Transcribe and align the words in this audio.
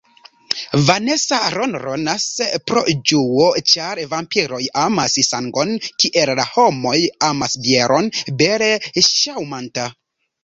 Vanesa 0.85 1.37
ronronas 1.55 2.23
pro 2.69 2.81
ĝuo, 3.11 3.49
ĉar 3.73 4.01
vampiroj 4.13 4.61
amas 4.85 5.17
sangon, 5.27 5.75
kiel 6.05 6.33
homoj 6.55 6.97
amas 7.27 7.59
bieron: 7.67 8.09
bele 8.41 8.71
ŝaŭmanta. 9.11 9.85